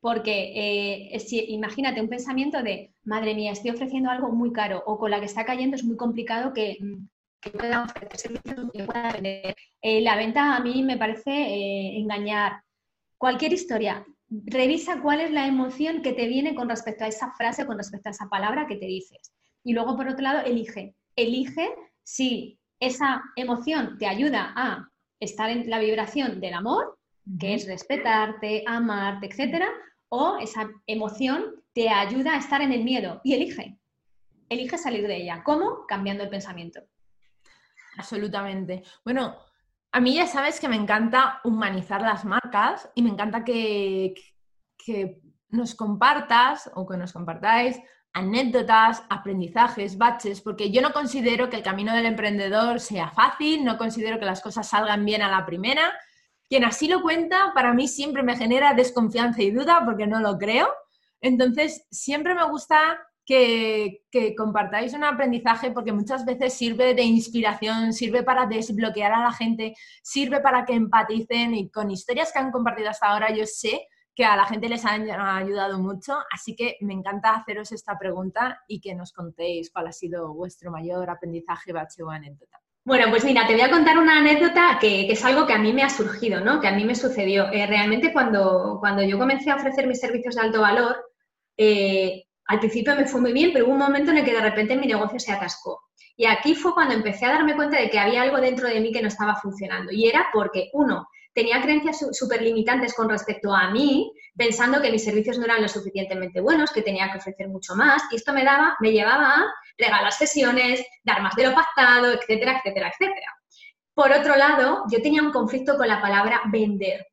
Porque 0.00 0.52
eh, 1.12 1.18
imagínate 1.48 2.00
un 2.00 2.08
pensamiento 2.08 2.62
de, 2.62 2.94
madre 3.04 3.34
mía, 3.34 3.52
estoy 3.52 3.70
ofreciendo 3.70 4.10
algo 4.10 4.30
muy 4.30 4.52
caro 4.52 4.82
o 4.86 4.98
con 4.98 5.10
la 5.10 5.20
que 5.20 5.26
está 5.26 5.44
cayendo 5.44 5.76
es 5.76 5.84
muy 5.84 5.96
complicado 5.96 6.52
que 6.52 6.78
mm, 6.80 7.50
pueda 7.50 7.84
ofrecer 7.84 8.18
servicios 8.18 8.70
que 8.72 8.84
pueda 8.84 9.12
vender. 9.12 9.56
Eh, 9.82 10.00
la 10.00 10.16
venta 10.16 10.56
a 10.56 10.60
mí 10.60 10.82
me 10.82 10.96
parece 10.96 11.30
eh, 11.30 11.98
engañar. 11.98 12.62
Cualquier 13.16 13.52
historia, 13.52 14.06
revisa 14.28 15.00
cuál 15.02 15.20
es 15.20 15.30
la 15.30 15.46
emoción 15.46 16.02
que 16.02 16.12
te 16.12 16.28
viene 16.28 16.54
con 16.54 16.68
respecto 16.68 17.04
a 17.04 17.08
esa 17.08 17.32
frase, 17.32 17.66
con 17.66 17.76
respecto 17.76 18.08
a 18.08 18.12
esa 18.12 18.28
palabra 18.28 18.66
que 18.66 18.76
te 18.76 18.86
dices. 18.86 19.32
Y 19.64 19.72
luego, 19.72 19.96
por 19.96 20.08
otro 20.08 20.22
lado, 20.22 20.40
elige. 20.40 20.94
Elige 21.16 21.68
si 22.02 22.58
esa 22.80 23.22
emoción 23.36 23.98
te 23.98 24.06
ayuda 24.06 24.52
a 24.56 24.88
estar 25.20 25.50
en 25.50 25.68
la 25.68 25.78
vibración 25.78 26.40
del 26.40 26.54
amor, 26.54 26.98
que 27.38 27.54
es 27.54 27.66
respetarte, 27.66 28.64
amarte, 28.66 29.26
etcétera, 29.26 29.68
o 30.08 30.38
esa 30.40 30.68
emoción 30.86 31.62
te 31.74 31.88
ayuda 31.88 32.34
a 32.34 32.38
estar 32.38 32.62
en 32.62 32.72
el 32.72 32.84
miedo 32.84 33.20
y 33.24 33.34
elige. 33.34 33.78
Elige 34.48 34.78
salir 34.78 35.06
de 35.06 35.16
ella. 35.16 35.42
¿Cómo? 35.44 35.86
Cambiando 35.86 36.24
el 36.24 36.30
pensamiento. 36.30 36.80
Absolutamente. 37.98 38.82
Bueno, 39.04 39.36
a 39.92 40.00
mí 40.00 40.14
ya 40.14 40.26
sabes 40.26 40.60
que 40.60 40.68
me 40.68 40.76
encanta 40.76 41.40
humanizar 41.44 42.00
las 42.00 42.24
marcas 42.24 42.88
y 42.94 43.02
me 43.02 43.10
encanta 43.10 43.44
que, 43.44 44.14
que 44.76 45.20
nos 45.50 45.74
compartas 45.74 46.70
o 46.74 46.86
que 46.86 46.96
nos 46.96 47.12
compartáis 47.12 47.78
anécdotas, 48.18 49.02
aprendizajes, 49.08 49.96
baches, 49.96 50.40
porque 50.40 50.70
yo 50.70 50.82
no 50.82 50.92
considero 50.92 51.48
que 51.48 51.56
el 51.56 51.62
camino 51.62 51.94
del 51.94 52.06
emprendedor 52.06 52.80
sea 52.80 53.10
fácil, 53.10 53.64
no 53.64 53.78
considero 53.78 54.18
que 54.18 54.26
las 54.26 54.40
cosas 54.40 54.68
salgan 54.68 55.04
bien 55.04 55.22
a 55.22 55.30
la 55.30 55.46
primera. 55.46 55.92
Quien 56.48 56.64
así 56.64 56.88
lo 56.88 57.02
cuenta, 57.02 57.52
para 57.54 57.74
mí 57.74 57.88
siempre 57.88 58.22
me 58.22 58.36
genera 58.36 58.74
desconfianza 58.74 59.42
y 59.42 59.50
duda 59.50 59.82
porque 59.84 60.06
no 60.06 60.20
lo 60.20 60.38
creo. 60.38 60.68
Entonces, 61.20 61.86
siempre 61.90 62.34
me 62.34 62.44
gusta 62.48 62.98
que, 63.28 64.04
compartáis 64.36 64.94
un 64.94 65.04
aprendizaje 65.04 65.70
porque 65.70 65.92
muchas 65.92 66.24
veces 66.24 66.54
sirve 66.54 66.94
de 66.94 67.02
inspiración, 67.02 67.92
sirve 67.92 68.22
para 68.22 68.46
desbloquear 68.46 69.12
a 69.12 69.22
la 69.22 69.32
gente, 69.32 69.74
sirve 70.02 70.40
para 70.40 70.64
que 70.64 70.72
empaticen 70.72 71.54
y 71.54 71.70
con 71.70 71.90
historias 71.90 72.32
que 72.32 72.38
han 72.38 72.50
compartido 72.50 72.88
hasta 72.88 73.08
ahora 73.08 73.34
yo 73.34 73.44
sé 73.44 73.86
que 74.18 74.24
a 74.24 74.34
la 74.34 74.46
gente 74.46 74.68
les 74.68 74.84
han 74.84 75.08
ayudado 75.08 75.78
mucho, 75.78 76.18
así 76.32 76.56
que 76.56 76.76
me 76.80 76.92
encanta 76.92 77.36
haceros 77.36 77.70
esta 77.70 77.96
pregunta 77.96 78.60
y 78.66 78.80
que 78.80 78.92
nos 78.92 79.12
contéis 79.12 79.70
cuál 79.70 79.86
ha 79.86 79.92
sido 79.92 80.34
vuestro 80.34 80.72
mayor 80.72 81.08
aprendizaje, 81.08 81.72
bache 81.72 82.02
o 82.02 82.10
anécdota. 82.10 82.58
Bueno, 82.84 83.10
pues 83.10 83.24
mira, 83.24 83.46
te 83.46 83.52
voy 83.52 83.62
a 83.62 83.70
contar 83.70 83.96
una 83.96 84.18
anécdota 84.18 84.76
que, 84.80 85.08
es 85.08 85.24
algo 85.24 85.46
que 85.46 85.52
a 85.52 85.58
mí 85.58 85.72
me 85.72 85.84
ha 85.84 85.88
surgido, 85.88 86.40
¿no? 86.40 86.60
Que 86.60 86.66
a 86.66 86.72
mí 86.72 86.84
me 86.84 86.96
sucedió. 86.96 87.46
Eh, 87.52 87.64
realmente 87.68 88.12
cuando, 88.12 88.78
cuando 88.80 89.04
yo 89.04 89.20
comencé 89.20 89.52
a 89.52 89.54
ofrecer 89.54 89.86
mis 89.86 90.00
servicios 90.00 90.34
de 90.34 90.40
alto 90.40 90.62
valor, 90.62 90.96
eh, 91.56 92.24
al 92.46 92.58
principio 92.58 92.96
me 92.96 93.06
fue 93.06 93.20
muy 93.20 93.32
bien, 93.32 93.52
pero 93.52 93.66
hubo 93.66 93.74
un 93.74 93.78
momento 93.78 94.10
en 94.10 94.18
el 94.18 94.24
que 94.24 94.34
de 94.34 94.40
repente 94.40 94.76
mi 94.76 94.88
negocio 94.88 95.20
se 95.20 95.30
atascó. 95.30 95.80
Y 96.16 96.26
aquí 96.26 96.56
fue 96.56 96.74
cuando 96.74 96.94
empecé 96.94 97.26
a 97.26 97.34
darme 97.34 97.54
cuenta 97.54 97.78
de 97.80 97.88
que 97.88 98.00
había 98.00 98.22
algo 98.22 98.40
dentro 98.40 98.66
de 98.66 98.80
mí 98.80 98.90
que 98.90 99.00
no 99.00 99.06
estaba 99.06 99.36
funcionando. 99.36 99.92
Y 99.92 100.08
era 100.08 100.26
porque, 100.32 100.70
uno, 100.72 101.06
tenía 101.38 101.62
creencias 101.62 102.04
súper 102.10 102.42
limitantes 102.42 102.94
con 102.94 103.08
respecto 103.08 103.54
a 103.54 103.70
mí, 103.70 104.12
pensando 104.36 104.82
que 104.82 104.90
mis 104.90 105.04
servicios 105.04 105.38
no 105.38 105.44
eran 105.44 105.62
lo 105.62 105.68
suficientemente 105.68 106.40
buenos, 106.40 106.72
que 106.72 106.82
tenía 106.82 107.12
que 107.12 107.18
ofrecer 107.18 107.46
mucho 107.46 107.76
más, 107.76 108.02
y 108.10 108.16
esto 108.16 108.32
me 108.32 108.42
daba, 108.42 108.74
me 108.80 108.90
llevaba 108.90 109.36
a 109.36 109.44
regalar 109.78 110.10
sesiones, 110.10 110.84
dar 111.04 111.22
más 111.22 111.36
de 111.36 111.44
lo 111.44 111.54
pactado, 111.54 112.12
etcétera, 112.12 112.58
etcétera, 112.58 112.88
etcétera. 112.88 113.32
Por 113.94 114.10
otro 114.10 114.34
lado, 114.34 114.82
yo 114.90 115.00
tenía 115.00 115.22
un 115.22 115.30
conflicto 115.30 115.76
con 115.76 115.86
la 115.86 116.00
palabra 116.00 116.42
vender. 116.50 117.06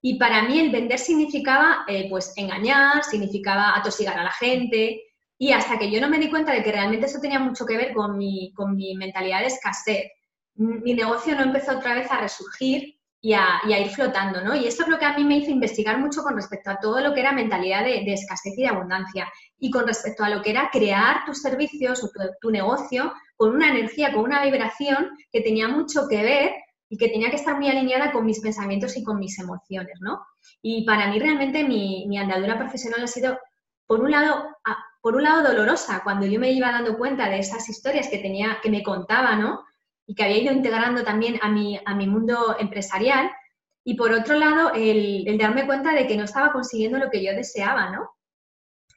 Y 0.00 0.18
para 0.18 0.44
mí 0.44 0.58
el 0.58 0.70
vender 0.70 0.98
significaba 0.98 1.84
eh, 1.86 2.06
pues 2.08 2.32
engañar, 2.36 3.04
significaba 3.04 3.76
atosigar 3.76 4.18
a 4.18 4.24
la 4.24 4.32
gente. 4.32 5.02
Y 5.36 5.52
hasta 5.52 5.78
que 5.78 5.90
yo 5.90 6.00
no 6.00 6.08
me 6.08 6.18
di 6.18 6.30
cuenta 6.30 6.52
de 6.52 6.62
que 6.62 6.72
realmente 6.72 7.06
eso 7.06 7.20
tenía 7.20 7.40
mucho 7.40 7.66
que 7.66 7.76
ver 7.76 7.92
con 7.92 8.16
mi, 8.16 8.54
con 8.54 8.74
mi 8.74 8.94
mentalidad 8.94 9.40
de 9.40 9.48
escasez, 9.48 10.04
mi 10.54 10.94
negocio 10.94 11.34
no 11.34 11.42
empezó 11.42 11.76
otra 11.76 11.94
vez 11.94 12.10
a 12.10 12.18
resurgir 12.18 12.96
y 13.20 13.32
a, 13.32 13.60
ir 13.64 13.90
flotando, 13.90 14.40
¿no? 14.40 14.54
Y 14.54 14.66
esto 14.66 14.82
es 14.82 14.88
lo 14.88 14.98
que 14.98 15.04
a 15.04 15.16
mí 15.16 15.24
me 15.24 15.38
hizo 15.38 15.50
investigar 15.50 15.98
mucho 15.98 16.22
con 16.22 16.36
respecto 16.36 16.70
a 16.70 16.78
todo 16.78 17.00
lo 17.00 17.14
que 17.14 17.20
era 17.20 17.32
mentalidad 17.32 17.84
de, 17.84 18.12
escasez 18.12 18.56
y 18.56 18.62
de 18.62 18.68
abundancia 18.68 19.30
y 19.58 19.70
con 19.70 19.86
respecto 19.86 20.22
a 20.22 20.28
lo 20.28 20.42
que 20.42 20.50
era 20.50 20.70
crear 20.70 21.24
tus 21.24 21.40
servicios 21.40 22.04
o 22.04 22.10
tu, 22.40 22.50
negocio 22.50 23.12
con 23.36 23.54
una 23.54 23.70
energía, 23.70 24.12
con 24.12 24.24
una 24.24 24.44
vibración 24.44 25.10
que 25.32 25.40
tenía 25.40 25.68
mucho 25.68 26.06
que 26.08 26.22
ver 26.22 26.52
y 26.88 26.98
que 26.98 27.08
tenía 27.08 27.30
que 27.30 27.36
estar 27.36 27.56
muy 27.56 27.68
alineada 27.68 28.12
con 28.12 28.24
mis 28.24 28.40
pensamientos 28.40 28.96
y 28.96 29.02
con 29.02 29.18
mis 29.18 29.38
emociones, 29.40 29.98
¿no? 30.00 30.24
Y 30.62 30.84
para 30.84 31.10
mí 31.10 31.18
realmente 31.18 31.64
mi, 31.64 32.06
mi 32.06 32.18
andadura 32.18 32.56
profesional 32.56 33.02
ha 33.02 33.08
sido, 33.08 33.38
por 33.86 34.00
un 34.00 34.12
lado, 34.12 34.44
por 35.00 35.16
un 35.16 35.24
lado 35.24 35.42
dolorosa, 35.42 36.02
cuando 36.04 36.26
yo 36.26 36.38
me 36.38 36.52
iba 36.52 36.70
dando 36.70 36.96
cuenta 36.96 37.28
de 37.28 37.40
esas 37.40 37.68
historias 37.68 38.08
que 38.08 38.18
tenía, 38.18 38.58
que 38.62 38.70
me 38.70 38.84
contaba, 38.84 39.34
¿no? 39.34 39.64
Y 40.06 40.14
que 40.14 40.24
había 40.24 40.38
ido 40.38 40.52
integrando 40.52 41.02
también 41.02 41.38
a 41.42 41.48
mi, 41.48 41.78
a 41.84 41.94
mi 41.94 42.06
mundo 42.06 42.56
empresarial. 42.58 43.30
Y 43.84 43.94
por 43.94 44.12
otro 44.12 44.36
lado, 44.36 44.72
el, 44.74 45.24
darme 45.38 45.66
cuenta 45.66 45.92
de 45.92 46.06
que 46.06 46.16
no 46.16 46.24
estaba 46.24 46.52
consiguiendo 46.52 46.98
lo 46.98 47.10
que 47.10 47.24
yo 47.24 47.32
deseaba, 47.32 47.90
¿no? 47.90 48.10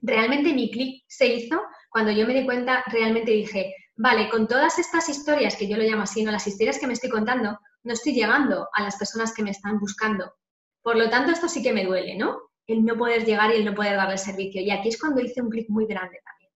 Realmente 0.02 0.54
mi 0.54 0.72
clic 0.72 1.04
se 1.08 1.28
hizo 1.28 1.62
cuando 1.90 2.12
yo 2.12 2.26
me 2.26 2.34
di 2.34 2.46
cuenta, 2.46 2.84
realmente 2.88 3.32
dije, 3.32 3.74
vale, 3.96 4.30
con 4.30 4.48
todas 4.48 4.80
estas 4.80 5.10
historias, 5.10 5.56
que 5.56 5.68
yo 5.68 5.78
lo 5.78 5.84
llamo 5.84 6.04
así, 6.04 6.24
¿no? 6.24 6.32
Las 6.32 6.48
historias 6.48 6.80
que 6.80 6.88
me 6.88 6.94
estoy 6.94 7.10
contando, 7.10 7.60
no 7.84 7.94
estoy 7.94 8.14
llegando 8.14 8.68
a 8.74 8.84
las 8.84 8.96
personas 8.98 9.34
que 9.34 9.44
me 9.44 9.52
están 9.52 9.80
buscando. 9.80 10.34
Por 10.82 10.96
lo 10.96 11.10
tanto, 11.10 11.32
esto 11.32 11.48
sí 11.48 11.62
que 11.62 11.74
me 11.74 11.86
duele, 11.86 12.16
¿no? 12.16 12.40
El 12.68 12.86
no 12.86 12.98
poder 12.98 13.26
llegar 13.26 13.52
y 13.52 13.58
el 13.58 13.66
no 13.66 13.74
poder 13.74 13.96
darle 13.96 14.18
servicio. 14.18 14.62
Y 14.62 14.72
aquí 14.72 14.90
es 14.90 15.00
cuando 15.00 15.22
hice 15.22 15.42
un 15.42 15.50
clic 15.50 15.68
muy 15.70 15.86
grande 15.86 16.20
también. 16.24 16.52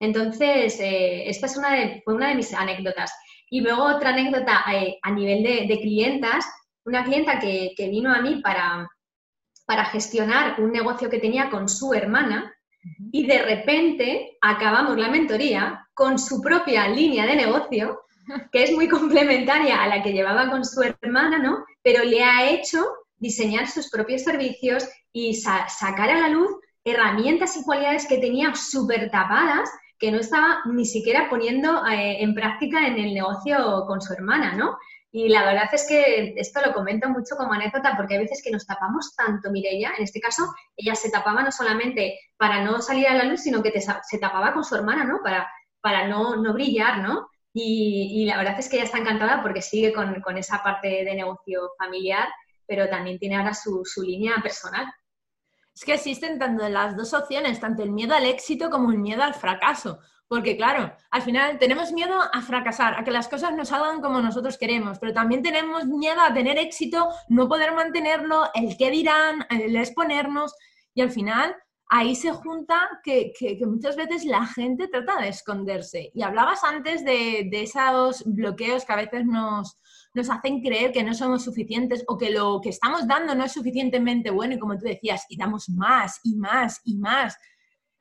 Entonces, 0.00 0.78
eh, 0.80 1.28
esta 1.28 1.46
es 1.46 1.56
una 1.56 1.74
de, 1.74 2.02
una 2.06 2.28
de 2.28 2.34
mis 2.34 2.52
anécdotas. 2.54 3.12
Y 3.50 3.60
luego 3.60 3.84
otra 3.84 4.10
anécdota 4.10 4.64
eh, 4.72 4.98
a 5.02 5.10
nivel 5.10 5.42
de, 5.42 5.80
clientas, 5.80 6.44
una 6.84 7.04
clienta 7.04 7.38
que, 7.38 7.74
vino 7.78 8.12
a 8.12 8.20
mí 8.20 8.40
para, 8.42 8.88
para 9.66 9.84
gestionar 9.86 10.60
un 10.60 10.72
negocio 10.72 11.08
que 11.08 11.18
tenía 11.18 11.50
con 11.50 11.68
su 11.68 11.94
hermana 11.94 12.52
y 13.12 13.26
de 13.26 13.42
repente 13.42 14.38
acabamos 14.40 14.96
la 14.96 15.08
mentoría 15.08 15.86
con 15.94 16.18
su 16.18 16.40
propia 16.40 16.88
línea 16.88 17.26
de 17.26 17.36
negocio, 17.36 18.02
que 18.52 18.64
es 18.64 18.72
muy 18.72 18.88
complementaria 18.88 19.82
a 19.82 19.88
la 19.88 20.02
que 20.02 20.12
llevaba 20.12 20.50
con 20.50 20.64
su 20.64 20.82
hermana, 20.82 21.38
¿no? 21.38 21.64
Pero 21.82 22.04
le 22.04 22.22
ha 22.22 22.50
hecho 22.50 22.84
diseñar 23.16 23.66
sus 23.68 23.90
propios 23.90 24.22
servicios 24.22 24.88
y 25.12 25.34
sacar 25.34 26.10
a 26.10 26.20
la 26.20 26.28
luz 26.28 26.50
herramientas 26.84 27.56
y 27.56 27.64
cualidades 27.64 28.06
que 28.06 28.18
tenía 28.18 28.54
súper 28.54 29.10
tapadas 29.10 29.68
que 29.98 30.12
no 30.12 30.18
estaba 30.18 30.60
ni 30.66 30.84
siquiera 30.84 31.28
poniendo 31.28 31.84
eh, 31.86 32.22
en 32.22 32.34
práctica 32.34 32.86
en 32.86 32.98
el 32.98 33.14
negocio 33.14 33.84
con 33.86 34.00
su 34.00 34.12
hermana, 34.12 34.54
¿no? 34.54 34.78
Y 35.10 35.28
la 35.30 35.44
verdad 35.44 35.68
es 35.72 35.86
que 35.88 36.34
esto 36.36 36.60
lo 36.64 36.74
comento 36.74 37.08
mucho 37.08 37.34
como 37.36 37.54
anécdota 37.54 37.94
porque 37.96 38.14
hay 38.14 38.20
veces 38.20 38.42
que 38.42 38.50
nos 38.50 38.66
tapamos 38.66 39.14
tanto, 39.16 39.50
Mireia, 39.50 39.92
en 39.96 40.04
este 40.04 40.20
caso, 40.20 40.42
ella 40.76 40.94
se 40.94 41.10
tapaba 41.10 41.42
no 41.42 41.50
solamente 41.50 42.18
para 42.36 42.62
no 42.62 42.82
salir 42.82 43.08
a 43.08 43.14
la 43.14 43.24
luz, 43.24 43.40
sino 43.40 43.62
que 43.62 43.72
se 43.80 44.18
tapaba 44.18 44.52
con 44.52 44.64
su 44.64 44.76
hermana, 44.76 45.04
¿no? 45.04 45.20
Para, 45.22 45.48
para 45.80 46.06
no, 46.06 46.36
no 46.36 46.52
brillar, 46.52 46.98
¿no? 46.98 47.28
Y, 47.54 48.26
la 48.26 48.36
verdad 48.36 48.58
es 48.58 48.68
que 48.68 48.76
ella 48.76 48.84
está 48.84 48.98
encantada 48.98 49.42
porque 49.42 49.62
sigue 49.62 49.92
con, 49.92 50.20
con, 50.20 50.36
esa 50.36 50.62
parte 50.62 51.04
de 51.04 51.14
negocio 51.14 51.72
familiar, 51.78 52.28
pero 52.66 52.88
también 52.88 53.18
tiene 53.18 53.36
ahora 53.36 53.54
su, 53.54 53.82
su 53.84 54.02
línea 54.02 54.34
personal. 54.42 54.86
Es 55.78 55.84
que 55.84 55.94
existen 55.94 56.40
tanto 56.40 56.68
las 56.68 56.96
dos 56.96 57.14
opciones, 57.14 57.60
tanto 57.60 57.84
el 57.84 57.92
miedo 57.92 58.12
al 58.12 58.26
éxito 58.26 58.68
como 58.68 58.90
el 58.90 58.98
miedo 58.98 59.22
al 59.22 59.34
fracaso. 59.34 60.00
Porque 60.26 60.56
claro, 60.56 60.92
al 61.12 61.22
final 61.22 61.56
tenemos 61.60 61.92
miedo 61.92 62.20
a 62.20 62.42
fracasar, 62.42 62.98
a 62.98 63.04
que 63.04 63.12
las 63.12 63.28
cosas 63.28 63.54
no 63.54 63.64
salgan 63.64 64.00
como 64.00 64.20
nosotros 64.20 64.58
queremos, 64.58 64.98
pero 64.98 65.12
también 65.12 65.40
tenemos 65.40 65.84
miedo 65.84 66.20
a 66.20 66.34
tener 66.34 66.58
éxito, 66.58 67.08
no 67.28 67.46
poder 67.46 67.74
mantenerlo, 67.74 68.50
el 68.54 68.76
qué 68.76 68.90
dirán, 68.90 69.46
el 69.50 69.76
exponernos 69.76 70.52
y 70.94 71.02
al 71.02 71.12
final 71.12 71.54
ahí 71.88 72.16
se 72.16 72.32
junta 72.32 73.00
que, 73.04 73.32
muchas 73.64 73.94
veces 73.94 74.24
la 74.24 74.46
gente 74.46 74.88
trata 74.88 75.20
de 75.20 75.28
esconderse. 75.28 76.10
Y 76.12 76.22
hablabas 76.22 76.64
antes 76.64 77.04
de, 77.04 77.46
de 77.52 77.62
esos 77.62 78.24
bloqueos 78.26 78.84
que 78.84 78.92
a 78.94 78.96
veces 78.96 79.24
nos, 79.26 79.78
nos 80.14 80.30
hacen 80.30 80.60
creer 80.60 80.92
que 80.92 81.02
no 81.02 81.14
somos 81.14 81.44
suficientes 81.44 82.04
o 82.06 82.16
que 82.16 82.30
lo 82.30 82.60
que 82.62 82.70
estamos 82.70 83.06
dando 83.06 83.34
no 83.34 83.44
es 83.44 83.52
suficientemente 83.52 84.30
bueno 84.30 84.54
y 84.54 84.58
como 84.58 84.76
tú 84.76 84.84
decías, 84.84 85.24
y 85.28 85.36
damos 85.36 85.68
más 85.68 86.20
y 86.24 86.36
más 86.36 86.80
y 86.84 86.96
más. 86.96 87.36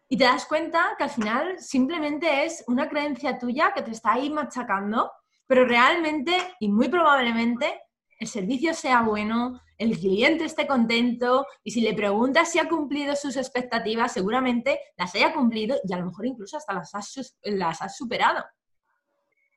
Y 0.09 0.17
te 0.17 0.23
das 0.23 0.45
cuenta 0.45 0.95
que 0.97 1.03
al 1.03 1.09
final 1.09 1.59
simplemente 1.59 2.45
es 2.45 2.63
una 2.67 2.87
creencia 2.87 3.37
tuya 3.37 3.73
que 3.73 3.81
te 3.81 3.91
está 3.91 4.13
ahí 4.13 4.29
machacando, 4.29 5.11
pero 5.45 5.65
realmente 5.65 6.37
y 6.59 6.69
muy 6.69 6.87
probablemente 6.87 7.81
el 8.19 8.27
servicio 8.27 8.73
sea 8.73 9.01
bueno, 9.01 9.61
el 9.77 9.97
cliente 9.97 10.45
esté 10.45 10.65
contento 10.65 11.45
y 11.63 11.71
si 11.71 11.81
le 11.81 11.93
preguntas 11.93 12.51
si 12.51 12.59
ha 12.59 12.67
cumplido 12.67 13.15
sus 13.15 13.37
expectativas, 13.37 14.11
seguramente 14.11 14.79
las 14.97 15.13
haya 15.13 15.33
cumplido 15.33 15.77
y 15.87 15.93
a 15.93 15.97
lo 15.97 16.05
mejor 16.07 16.25
incluso 16.25 16.57
hasta 16.57 16.73
las 16.73 16.95
has, 16.95 17.95
superado. 17.95 18.43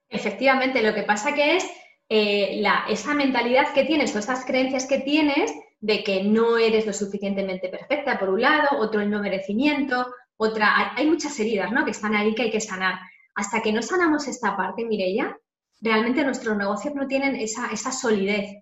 Efectivamente, 0.09 0.83
lo 0.83 0.95
que 0.95 1.05
pasa 1.05 1.35
que 1.35 1.57
es 1.57 1.71
eh, 2.13 2.61
esa 2.89 3.15
mentalidad 3.15 3.73
que 3.73 3.85
tienes 3.85 4.15
o 4.17 4.19
esas 4.19 4.45
creencias 4.45 4.87
que 4.87 4.99
tienes 4.99 5.53
de 5.81 6.03
que 6.03 6.25
no 6.25 6.59
eres 6.59 6.85
lo 6.85 6.93
suficientemente 6.93 7.69
perfecta, 7.69 8.19
por 8.19 8.31
un 8.31 8.41
lado, 8.43 8.67
otro 8.79 9.01
el 9.01 9.09
no 9.09 9.21
merecimiento, 9.21 10.13
otra, 10.37 10.93
hay, 10.97 11.07
muchas 11.07 11.39
heridas 11.39 11.71
¿no? 11.71 11.85
que 11.85 11.93
están 11.93 12.17
ahí 12.17 12.35
que 12.35 12.43
hay 12.43 12.51
que 12.51 12.61
sanar. 12.61 12.99
Hasta 13.37 13.63
que 13.63 13.73
no 13.73 13.81
sanamos 13.81 14.27
esta 14.27 14.57
parte, 14.57 14.85
Mireia, 14.85 15.39
realmente 15.81 16.25
nuestros 16.25 16.57
negocios 16.57 16.95
no 16.95 17.07
tienen 17.07 17.37
esa, 17.37 17.71
esa 17.71 17.93
solidez. 17.93 18.61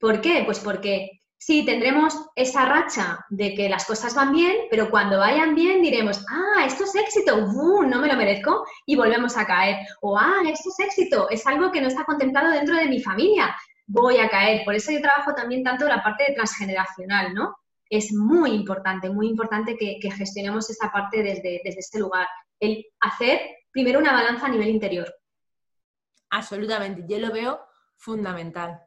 ¿Por 0.00 0.22
qué? 0.22 0.42
Pues 0.46 0.58
porque 0.60 1.15
sí, 1.38 1.64
tendremos 1.64 2.14
esa 2.34 2.64
racha 2.66 3.24
de 3.28 3.54
que 3.54 3.68
las 3.68 3.84
cosas 3.84 4.14
van 4.14 4.32
bien, 4.32 4.56
pero 4.70 4.90
cuando 4.90 5.18
vayan 5.18 5.54
bien 5.54 5.82
diremos, 5.82 6.24
ah, 6.30 6.64
esto 6.64 6.84
es 6.84 6.94
éxito, 6.94 7.36
no 7.36 8.00
me 8.00 8.08
lo 8.08 8.16
merezco, 8.16 8.64
y 8.84 8.96
volvemos 8.96 9.36
a 9.36 9.46
caer. 9.46 9.76
O, 10.00 10.18
ah, 10.18 10.42
esto 10.46 10.70
es 10.70 10.86
éxito, 10.86 11.28
es 11.30 11.46
algo 11.46 11.70
que 11.70 11.80
no 11.80 11.88
está 11.88 12.04
contemplado 12.04 12.50
dentro 12.50 12.76
de 12.76 12.86
mi 12.86 13.00
familia, 13.00 13.54
voy 13.86 14.18
a 14.18 14.28
caer. 14.28 14.64
Por 14.64 14.74
eso 14.74 14.92
yo 14.92 15.00
trabajo 15.00 15.34
también 15.34 15.62
tanto 15.62 15.86
la 15.86 16.02
parte 16.02 16.32
transgeneracional, 16.34 17.34
¿no? 17.34 17.56
Es 17.88 18.12
muy 18.12 18.50
importante, 18.52 19.10
muy 19.10 19.28
importante 19.28 19.76
que, 19.76 19.98
gestionemos 20.10 20.68
esta 20.70 20.90
parte 20.90 21.22
desde, 21.22 21.60
desde 21.64 21.80
este 21.80 22.00
lugar. 22.00 22.26
El 22.58 22.84
hacer 23.00 23.40
primero 23.70 23.98
una 23.98 24.12
balanza 24.12 24.46
a 24.46 24.48
nivel 24.48 24.68
interior. 24.68 25.14
Absolutamente, 26.30 27.04
yo 27.06 27.18
lo 27.18 27.32
veo 27.32 27.60
fundamental. 27.96 28.80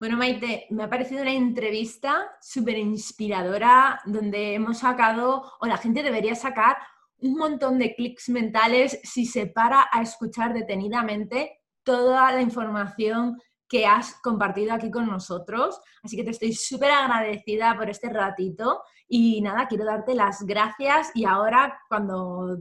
Bueno, 0.00 0.16
Maite, 0.16 0.66
me 0.70 0.84
ha 0.84 0.88
parecido 0.88 1.20
una 1.20 1.34
entrevista 1.34 2.32
súper 2.40 2.78
inspiradora 2.78 4.00
donde 4.06 4.54
hemos 4.54 4.78
sacado, 4.78 5.52
o 5.60 5.66
la 5.66 5.76
gente 5.76 6.02
debería 6.02 6.34
sacar, 6.34 6.78
un 7.18 7.34
montón 7.34 7.78
de 7.78 7.94
clics 7.94 8.30
mentales 8.30 8.98
si 9.02 9.26
se 9.26 9.46
para 9.46 9.88
a 9.92 10.00
escuchar 10.00 10.54
detenidamente 10.54 11.58
toda 11.82 12.32
la 12.32 12.40
información 12.40 13.38
que 13.68 13.84
has 13.84 14.14
compartido 14.22 14.72
aquí 14.72 14.90
con 14.90 15.06
nosotros. 15.06 15.78
Así 16.02 16.16
que 16.16 16.24
te 16.24 16.30
estoy 16.30 16.54
súper 16.54 16.92
agradecida 16.92 17.76
por 17.76 17.90
este 17.90 18.08
ratito 18.08 18.80
y 19.06 19.42
nada, 19.42 19.68
quiero 19.68 19.84
darte 19.84 20.14
las 20.14 20.40
gracias 20.46 21.10
y 21.14 21.26
ahora 21.26 21.78
cuando 21.90 22.56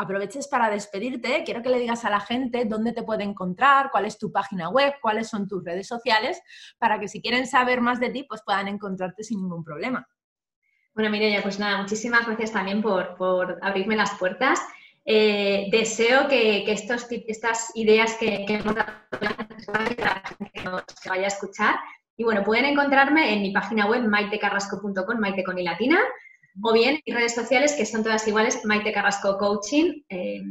aproveches 0.00 0.48
para 0.48 0.70
despedirte, 0.70 1.42
quiero 1.44 1.60
que 1.62 1.68
le 1.68 1.78
digas 1.78 2.06
a 2.06 2.10
la 2.10 2.20
gente 2.20 2.64
dónde 2.64 2.92
te 2.92 3.02
puede 3.02 3.22
encontrar, 3.22 3.90
cuál 3.90 4.06
es 4.06 4.18
tu 4.18 4.32
página 4.32 4.70
web, 4.70 4.94
cuáles 5.02 5.28
son 5.28 5.46
tus 5.46 5.62
redes 5.62 5.86
sociales, 5.86 6.40
para 6.78 6.98
que 6.98 7.06
si 7.06 7.20
quieren 7.20 7.46
saber 7.46 7.82
más 7.82 8.00
de 8.00 8.08
ti, 8.08 8.24
pues 8.24 8.40
puedan 8.42 8.68
encontrarte 8.68 9.22
sin 9.22 9.42
ningún 9.42 9.62
problema. 9.62 10.08
Bueno, 10.94 11.10
Mireia, 11.10 11.42
pues 11.42 11.58
nada, 11.58 11.76
muchísimas 11.82 12.26
gracias 12.26 12.52
también 12.52 12.80
por, 12.80 13.58
abrirme 13.60 13.94
las 13.94 14.14
puertas. 14.14 14.60
Eh, 15.04 15.68
deseo 15.70 16.28
que, 16.28 16.64
estas 16.72 17.72
ideas 17.74 18.14
que, 18.14 18.46
hemos 18.48 18.74
dado 18.74 18.92
la 19.20 20.22
gente 20.38 20.64
vaya 21.08 21.24
a 21.24 21.28
escuchar. 21.28 21.74
Y 22.16 22.24
bueno, 22.24 22.42
pueden 22.42 22.64
encontrarme 22.64 23.34
en 23.34 23.42
mi 23.42 23.52
página 23.52 23.86
web 23.86 24.02
maitecarrasco.com, 24.02 25.18
maite 25.18 25.44
o 26.62 26.72
bien 26.72 26.96
en 26.96 27.02
mis 27.06 27.14
redes 27.14 27.34
sociales 27.34 27.74
que 27.74 27.86
son 27.86 28.02
todas 28.02 28.26
iguales, 28.26 28.64
Maite 28.64 28.92
Carrasco 28.92 29.38
Coaching. 29.38 30.02
Eh, 30.08 30.42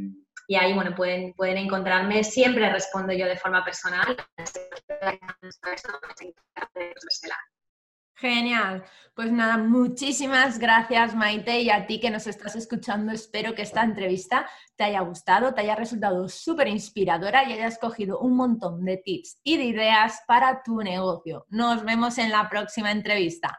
y 0.48 0.56
ahí, 0.56 0.74
bueno, 0.74 0.96
pueden, 0.96 1.32
pueden 1.34 1.58
encontrarme. 1.58 2.24
Siempre 2.24 2.72
respondo 2.72 3.12
yo 3.12 3.26
de 3.26 3.36
forma 3.36 3.64
personal. 3.64 4.16
Genial. 8.20 8.84
Pues 9.14 9.32
nada, 9.32 9.56
muchísimas 9.56 10.58
gracias 10.58 11.14
Maite 11.14 11.60
y 11.60 11.70
a 11.70 11.86
ti 11.86 12.00
que 12.00 12.10
nos 12.10 12.26
estás 12.26 12.54
escuchando. 12.56 13.12
Espero 13.12 13.54
que 13.54 13.62
esta 13.62 13.82
entrevista 13.82 14.46
te 14.76 14.84
haya 14.84 15.00
gustado, 15.00 15.54
te 15.54 15.62
haya 15.62 15.74
resultado 15.74 16.28
súper 16.28 16.68
inspiradora 16.68 17.48
y 17.48 17.52
hayas 17.52 17.78
cogido 17.78 18.18
un 18.18 18.36
montón 18.36 18.84
de 18.84 18.98
tips 18.98 19.38
y 19.42 19.56
de 19.56 19.64
ideas 19.64 20.20
para 20.26 20.62
tu 20.62 20.82
negocio. 20.82 21.46
Nos 21.48 21.84
vemos 21.84 22.18
en 22.18 22.30
la 22.30 22.48
próxima 22.50 22.90
entrevista. 22.90 23.58